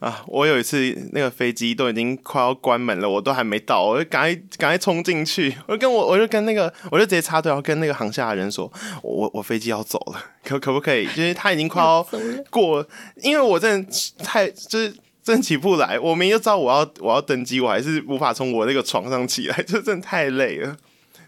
[0.00, 0.22] 啊！
[0.26, 8.70] 我有一次那个飞机都已经快要关门了，我都还没到，我就赶快赶快冲进去，我就跟我我就跟那个我就直接插队，然后跟那个航下的人说，
[9.02, 11.06] 我我我飞机要走了，可可不可以？
[11.08, 12.06] 就是他已经快要
[12.50, 12.86] 过，
[13.22, 14.94] 因为我真的太就是。
[15.20, 20.74] 真起不来，我明明就知道我要我要登机，我还是无法从我那个床上起来，就真的太累了。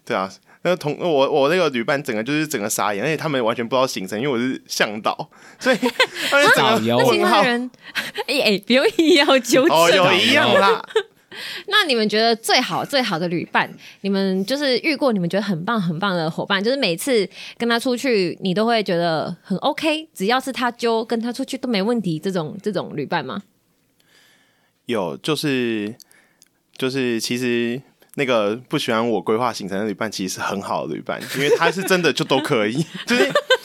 [0.06, 0.26] 对啊，
[0.62, 5.76] 那个同我我那个旅伴整个就是整个傻眼，而且他们完全不知道行程，因为我是向导，所以
[6.32, 7.42] 而且整个问号。
[7.44, 7.70] 人，
[8.26, 9.76] 哎哎，不用硬要纠正。
[9.76, 10.84] 哦，有一样啦。
[11.68, 23.42] 那你们觉得最好最好的旅伴，你们就是遇过你们觉得很棒很棒的伙伴，就是每次跟他出去，你都会觉得很 OK，只要是他揪跟他出去都没问题，这种这种旅伴吗？
[24.86, 25.94] 有，就是
[26.76, 27.80] 就是，其实
[28.20, 32.74] 那个不喜欢我规划行程的旅伴，其实是很好的旅伴，因为他是真的就都可以，
[33.08, 33.24] 就是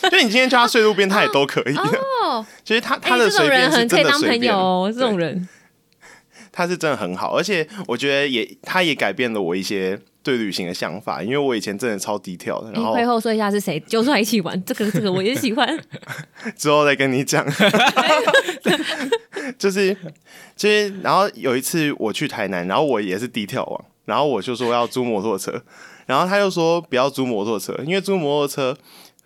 [0.10, 1.76] 就你今天叫他睡路边，他也都可以。
[1.76, 5.50] 哦，其实他哎、他的这种随便是人很可以当朋真的随便友哦，这种人。
[6.54, 14.64] 他是真的很好，而且我觉得也他也改变了我一些对旅行的想法，因为我以前真的超低调的，然后你会后说一下是谁揪出来一起玩？
[14.64, 15.78] 这个这个我也喜欢。
[16.56, 17.46] 之后再跟你讲。
[19.60, 19.94] 就是
[20.56, 25.62] 就是，然后有一次我去台南，然后我也是低调王，然后我就说要租摩托车，
[26.06, 28.78] 然后他又说不要租摩托车，因为租摩托车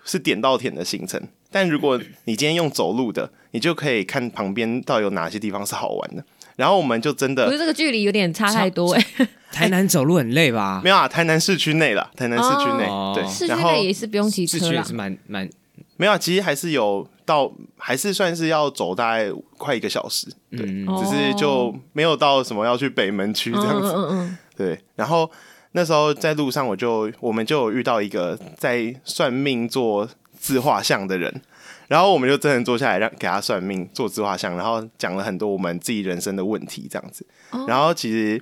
[0.03, 6.23] 是点到点的行程，但如果你今天用走路的，你就可以看旁边到底有哪些地方是好玩的。
[6.55, 9.05] 然后我们就真的不是这个距离有点差太多哎、
[9.49, 10.81] 台南走路很累吧？
[10.83, 13.13] 没有啊，台南市区内了，台南市区内、哦。
[13.15, 14.63] 对，市区然后内也是不用骑车啦。
[14.63, 14.93] 市区也是。
[14.93, 15.49] 蛮蛮，
[15.95, 24.77] 没有啊，其实还是有到，还是算是要走大概快一个小时，对，只是就没有到什么要去北门区这样子，嗯嗯嗯对。
[24.95, 25.31] 然后
[25.71, 31.41] 那时候在路上，我就我们就有遇到一个在算命做自画像的人，
[31.87, 37.25] 然后我们就真的坐下来让给他算命做自画像，然后讲了很多我们自己人生的问题这样子。
[37.51, 38.41] 哦然后其实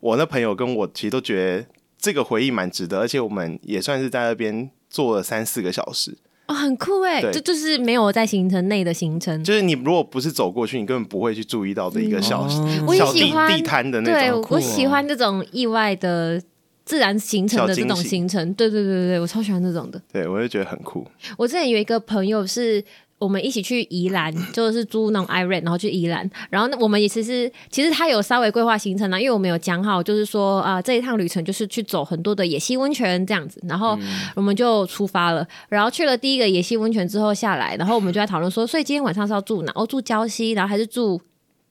[0.00, 6.18] 我那朋友跟我其实都觉得这个回忆蛮值得，而且我们也算是在那边坐了三四个小时。
[6.52, 9.42] 哦，很酷哎，对这就是没有在行程内的行程。
[9.42, 14.46] 就是你如果不是走过去，你根本不会去注意到的一个小、哦我也小地喜欢地摊的那对，种。
[14.50, 16.40] 我喜欢这种意外的
[16.84, 18.52] 自然形成的这种行程。
[18.54, 20.00] 对对对对对，我超喜欢这种的。
[20.12, 21.06] 对，我就觉得很酷。
[21.36, 22.84] 我之前有一个朋友是。
[23.22, 33.98] 我们一起去宜兰， 就是租那种 i r e n 然后去宜兰，然后呢，我们也其实其实他有稍微规划行程啦，因为我们有讲好，就是说啊、这一趟旅程就是去走很多的野溪温泉这样子，然后
[34.34, 39.72] 我们就出发了，然后去了第一个野溪温泉之后下来，然后我们就在讨论说，所以今天晚上是要住哪？
[39.74, 41.20] 哦，住礁溪，然后还是住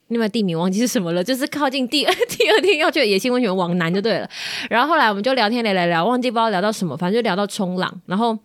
[0.07, 4.29] 另外地名忘记是什么了，就是靠近第二 第二天要去的野溪温泉往南就对了。
[4.69, 8.37] 然后后来我们就聊天聊聊聊，忘记不知道聊到什么，反正就聊到冲浪，然后。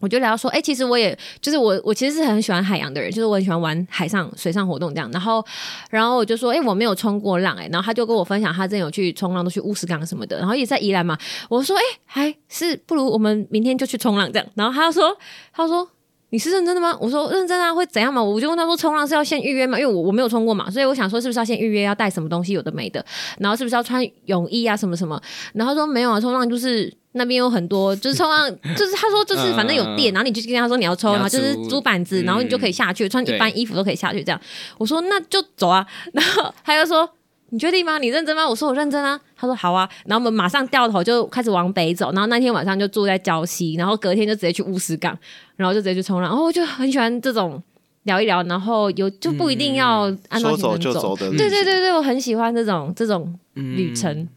[0.00, 5.08] 我就聊说，哎、其实我也就是我，我其实是很喜欢海洋的人，就是我很喜欢玩海上水上活动这样。
[5.12, 5.44] 然后，
[5.90, 11.16] 然后我就说，哎、我没有冲过浪、哎，然后他就跟我分享他真有去冲浪，都去乌石港什么的，然后也在宜兰嘛。
[11.48, 14.48] 我说，哎、还是不如我们明天就去冲浪这样。
[14.54, 15.16] 然后他说，
[15.52, 15.88] 他说。
[16.30, 16.96] 你是认真的吗？
[17.00, 18.22] 我说认真啊，会怎样嘛？
[18.22, 19.78] 我就问他说，冲浪是要先预约吗？
[19.78, 23.04] 因为我我没有冲过嘛，所以我想说是不是要先预约，要带什么东西，有的没的，
[23.38, 25.20] 然后是不是要穿泳衣啊，什么什么？
[25.54, 34.40] 然后他说没有啊，冲浪就是那边有很多，就是冲浪，就是他说就是反正有店，然后你就跟他说你要抽，你要然后就是租租板子，嗯然后你就可以下去，穿一般衣服都可以下去这样。
[34.78, 37.08] 我说那就走啊，然后他又说。
[37.50, 37.98] 你确定吗？
[37.98, 38.48] 你认真吗？
[38.48, 39.20] 我说我认真啊。
[39.36, 45.16] 他说好啊，然后我们马上掉头就开始往北走，然后那天晚上就住在礁溪，然后隔天就直接去乌石港，
[45.56, 46.30] 然后就直接去冲浪。
[46.30, 47.62] 然后我就很喜欢这种
[48.02, 54.28] 聊一聊，然后有就不一定要按照行程就走的，对对对对，我很喜欢这种这种旅程。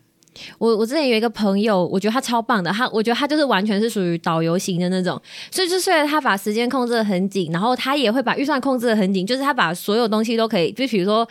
[0.58, 5.21] 我我之前有一个朋友，我觉得他超棒的，他我觉得他就是完全是属于导游型的那种，
[5.52, 11.28] 所以就虽然他把时间控制的很紧，然后他也会把预算控制的很紧，就是他把所有东西都可以，就比如说。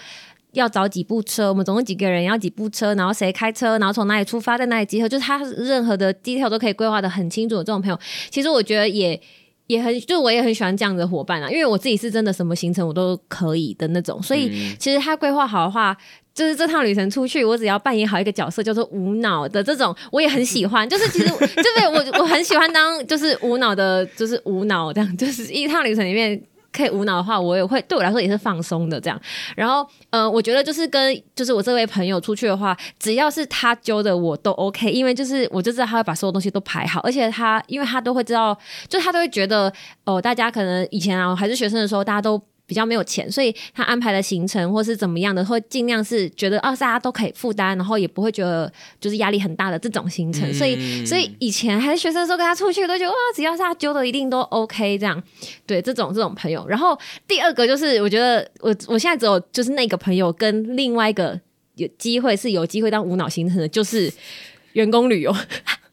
[0.53, 7.99] 要找几部车，我们总共几个人，要几部车，然后谁开车，然后从哪里出发，在哪里集合，就是他任何的 detail 都可以规划的很清楚的这种朋友，
[8.31, 9.21] 其实我觉得也
[9.67, 15.97] 也很，就我也很喜欢这样的伙伴啊，因为我自己是真的什么行程我都可以的那种，所以其实他规划好的话。
[16.35, 20.89] 就是这趟旅程出去，我只要扮演好一个角色，叫做无脑的这种， 我也很喜欢。
[20.89, 29.21] 就是其实，就是我我很喜欢当就是无脑的，就是无脑这样，就是一趟旅程里面可以无脑的话，我也会对我来说也是放松的这样。
[29.55, 38.57] 然后，嗯，我觉得就是跟就是我这位朋友出去的话，只要是他揪的我都 OK，因为就是我就知道他会把所有东西都排好，而且他因为他都会知道，
[38.89, 39.73] 就他都会觉得
[40.05, 42.43] 哦，大家可能以前啊还是学生的时候，大家都。
[42.73, 50.51] 比较没有钱，所以他安排的行程或是怎么样的，会尽量是觉得哦，大家都可以负担，然后也不会觉得就是压力很大的这种行程。
[50.55, 55.23] 所以，所以以前还是学生的时候跟他出去，都觉得哇，只要是他揪的，一定都 OK 这样。
[55.67, 56.67] 对，这种这种朋友。
[56.67, 61.39] 然后第二个就是，我觉得我我现在只有就是那个朋友跟另外一个
[61.75, 64.11] 有机会是有机会当无脑行程的，就是
[64.73, 65.37] 员工旅游。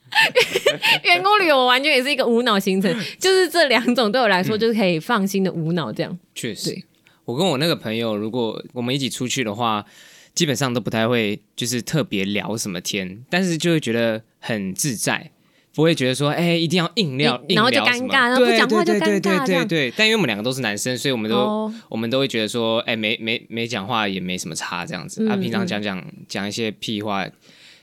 [1.03, 6.17] 员工旅游完全也是一个无脑行程，就是这两种对我来说就是可以放心的无脑这样。
[6.35, 6.83] 确实，
[7.25, 9.85] 我跟我那个朋友，如果我们一起出去的话，
[10.33, 15.31] 基本上都不太会就是特别聊什么天，但是就会觉得很自在。
[15.75, 19.93] 不会觉得说，哎、一定要硬聊，然后就尴尬然后不讲话就尴尬这样对对对。
[19.95, 25.23] 但因为我们两个都是男生，所以我们都、哦我们都会觉得说，哎、没没没讲话也没什么差这样子。
[25.23, 27.25] 嗯啊，平常嗯讲讲讲一些屁话，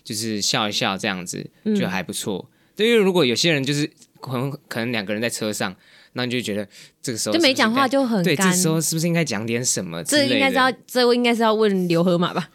[0.06, 2.48] 就是笑一笑这样子，嗯就还不错。
[2.76, 3.90] 对，因为如果有些人就是
[4.20, 5.74] 可能可能两个人在车上，
[6.12, 6.66] 那你就觉得
[7.02, 8.56] 这个时候就没讲话就很干这。
[8.56, 10.04] 时候是不是应该讲点什么？
[10.04, 12.48] 这应该是要， 这应该是要问刘河马吧？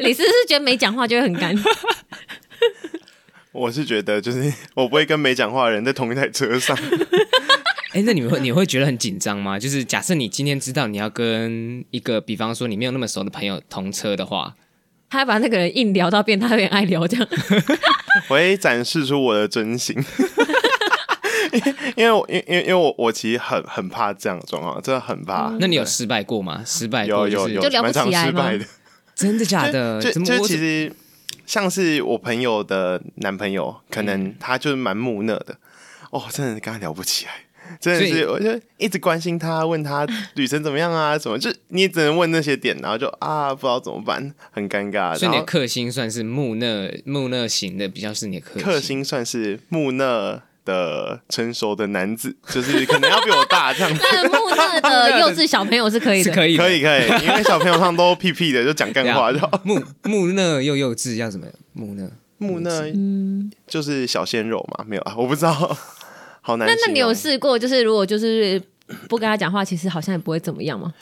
[0.00, 1.54] 李斯是觉得没讲话就会很干，
[3.52, 6.76] 我是觉得就是我不会跟没讲话的人在同一台车上，
[7.92, 9.58] 哎，那你会你会觉得很紧张吗？
[9.58, 14.54] 就是假设你今天知道你要跟一个，比方说你没有那么熟的朋友同车的话，
[15.08, 17.28] 他把那个人硬聊到变他有点爱聊这样。
[18.28, 19.96] 我会展示出我的真心。
[21.96, 25.54] 因为因因为因为因为我我其实很很怕这样的状况，真的很怕。
[25.58, 26.62] 那你有失败过吗？
[26.66, 28.64] 失败有有有就聊不蛮常起来吗失败的。
[29.14, 30.00] 真的假的？
[30.02, 30.92] 就就怎么我其实
[31.46, 35.56] 像是我朋友的男朋友，可能嗯他就是蛮木讷的，
[36.10, 37.32] 哦，真的跟他聊不起来。
[37.80, 38.48] 真的是，我就
[38.78, 45.16] 一直关心他，问他 旅程怎么样啊，什么，就你也只能问那些点，然后就啊，不知道怎么办，很尴尬。
[45.16, 54.00] 所以你的然后克星算是木讷木讷型的，比较是你的克克星算是木讷的成熟的男子，就是可能要比我大这样子。
[54.12, 59.60] 但木讷的幼稚小朋友是可以的，是可以可以可以，因为小朋友上都屁屁的，就讲干话就好。
[59.64, 62.10] 木木讷又幼稚，要怎么木讷？
[62.38, 65.76] 木讷嗯，就是小鲜肉嘛，没有啊，我不知道，
[66.46, 66.68] 好难。
[66.68, 68.62] 那那你有试过，就是如果就是
[69.08, 70.94] 不跟他讲话，其实好像也不会怎么样吗？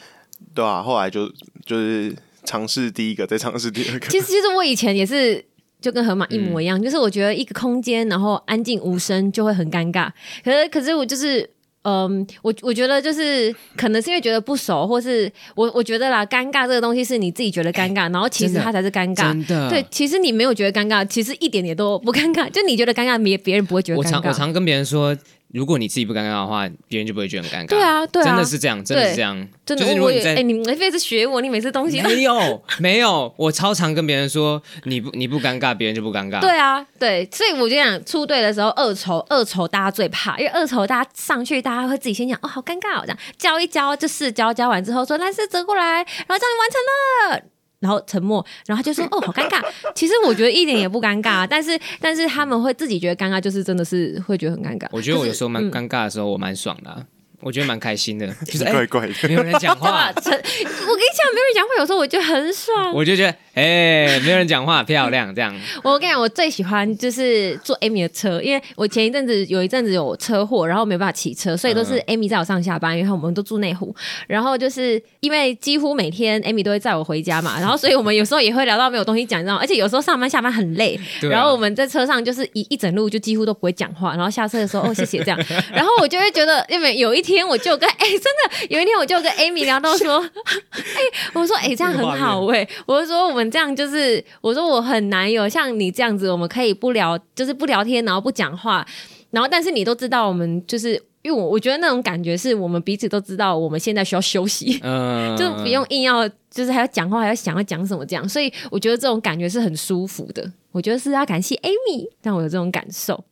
[0.55, 1.31] 对啊，后来就
[1.67, 4.07] 就是尝试第一个，再尝试第二个。
[4.07, 5.45] 其实其实我以前也是。
[5.85, 10.11] 就跟河马一模一样，就是我觉得一个空间，然后安静无声就会很尴尬。
[10.43, 11.47] 可是可是我就是，
[11.85, 19.29] 嗯，我我觉得就是可能是因为觉得不熟，或是我我觉得啦，尴尬这个东西是你自己觉得尴尬，然后其实他才是尴尬。
[19.29, 22.49] 真的对，其实你没有觉得尴尬，其实一点点都不尴尬。
[22.51, 24.11] 就你觉得尴尬，别别人不会觉得我尴尬。
[24.13, 25.15] 常我常跟别人说，
[25.55, 27.69] 如果你自己不尴尬的话，别人就不会觉得很尴尬。
[27.69, 29.49] 对啊对啊真的是这样，真的是对这样。
[29.65, 36.41] 真的，就是如果哎、你们非是学我，你每次东西都没有 没有，我超常跟别人说，你不你不尴尬，别人就不尴尬。
[36.41, 47.54] 对啊，对，所以我就想出队的时候，二丑二丑大家最怕，因为二丑大家上去，大家会自己先讲哦，好尴尬哦，这样教一教就试教，教完之后说来是折过来，然后这样完成了。
[47.85, 49.63] 然后沉默，然后他就说： “哦，好尴尬。”
[49.95, 54.87] 其实我觉得一点也不尴尬， 但是但是他们会自己觉得尴尬，就是真的是会觉得很尴尬。
[54.91, 57.05] 我觉得我有时候蛮嗯尴尬的时候，我蛮爽的啊、
[57.45, 59.13] 我觉得蛮开心的， 就是哎、怪怪的。
[59.29, 62.93] 没有人讲话，成，我跟你讲，没有人讲话，有时候我觉得很爽。
[62.95, 65.55] 我就觉得哎、没有人讲话，漂亮这样。
[65.85, 73.95] 我跟你讲，我最喜欢就是坐 Amy 的车，因为我前一阵子有一阵子有车祸，然后没办法骑车，所以都是 Amy 载我上下班，因为我们都住内湖。
[74.27, 79.61] 然后就是因为几乎每天 Amy 都会载我回家嘛， 然后所以我们有时候也会聊到没有东西讲，你知道吗？
[79.61, 85.39] 而且有时候上班下班很累，然后我们在车上就是一一整路就几乎都不会讲话，然后下车的时候哦谢谢这样，
[85.73, 90.19] 然后我就会觉得，因为有一天我就跟 哎、真的有一天我就跟 Amy 聊到说，
[90.71, 91.01] 哎、
[91.33, 98.87] 我说哎、这样很好哎、我就说我们这样就是，我说我很难有像你这样子，我们可以不聊，就是不聊天，然后不讲话，
[99.31, 101.03] 然后但是你都知道我们就是。
[101.25, 110.53] 因为我我觉得那种感觉是我们彼此都知道，我们现在需要休息，嗯， 就不用硬要，就是还要讲话，还要想要讲什么这样，所以我觉得这种感觉是很舒服的。
[110.71, 113.25] 我觉得是要感谢 Amy 让我有这种感受。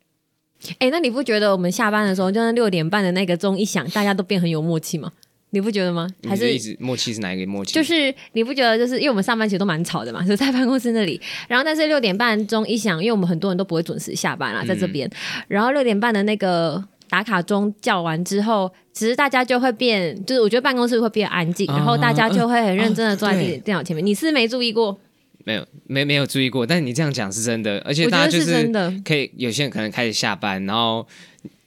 [0.79, 5.11] 哎、那你不觉得我们下班的时候，就是六点半的那个钟一响，大家都变很有默契吗？
[5.51, 6.09] 你不觉得吗？
[6.27, 7.75] 还是一直默契是哪一个默契？
[7.75, 11.21] 就是你不觉得，就是因为我们上班其实都蛮吵的嘛，就在办公室那里。
[11.47, 15.11] 然后但是六点半钟一响，因为我们很多人都不会准时下班啦，在这边。
[15.49, 24.05] 然后六点半的那个打卡钟叫完之后，其实大家就会变，就是我觉得办公室会变安静，啊然后大家就会很认真的坐在电脑前面。
[24.05, 24.99] 你是没注意过？
[25.45, 28.71] 没有没没有注意过，但是你这样讲是真的，而且大家就是。
[29.05, 31.07] 可以，有些人可能开始下班，然后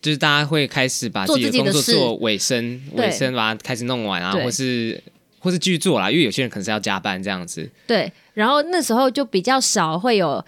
[0.01, 5.01] 就是大家会开始把做自己的工作做尾声，尾声把它开始弄完啊，或是
[5.39, 10.43] 或是继续做啦，因为有些人可能是要加班这样子，对，然后那时候就比较少会有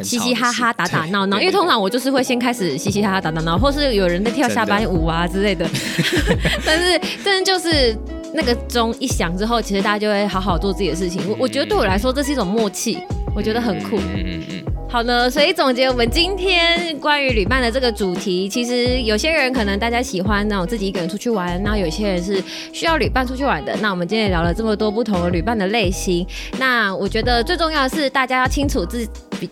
[0.00, 5.68] 嘻嘻哈哈、打打闹闹，因为通常我就是会先开始嘻嘻哈哈、打打闹，或是有人在跳下班舞啊之类的。
[6.64, 7.94] 但是，但是就是
[8.34, 11.20] 那个钟一响之后，其实大家就会好好做自己的事情。
[11.28, 12.98] 我我觉得对我来说，这是一种默契，
[13.34, 13.98] 我觉得很酷。
[13.98, 23.74] 嗯嗯嗯好呢，所以总结我们今天关于旅伴的这个主题，其实有些人可能大家喜欢那种自己一个人出去玩，那有些人是需要旅伴出去玩的。
[23.80, 26.26] 那我们今天也聊了这么多不同的旅伴的类型，
[26.58, 29.08] 那我觉得最重要的是大家要清楚自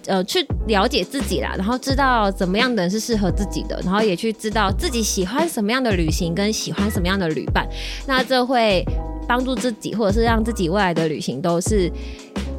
[0.07, 7.66] 呃，去了解自己啦，然后知道怎么样的人是适合自己的，然后也去知道自己喜欢什么样的旅行跟喜欢什么样的旅伴，
[8.07, 8.84] 那这会
[9.28, 11.91] 帮助自己，或者是让自己未来的旅行都是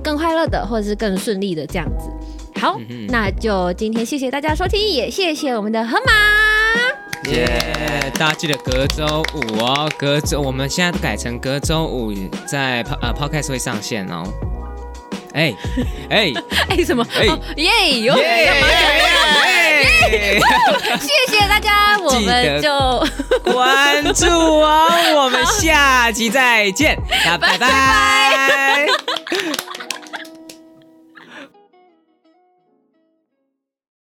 [0.04, 2.10] 更快乐的，或者是更顺利的这样子。
[2.60, 2.80] 好，
[3.10, 7.32] 那就今天谢谢大家收听，也谢谢我们的河马。
[7.32, 7.48] 耶
[8.16, 12.12] 大家记得隔周五哦，隔周我们现在改成隔周五
[12.48, 14.24] 在呃 podcast 会上线哦。
[15.34, 15.54] 哎
[16.10, 16.34] 哎
[16.70, 17.06] 哎，什么？
[17.16, 18.00] 哎哦耶！
[18.02, 18.62] 有耶耶
[20.12, 20.40] 耶！
[21.00, 22.70] 谢谢大家， 我们就
[23.52, 28.88] 关注哦，我们 下期再见，那拜拜。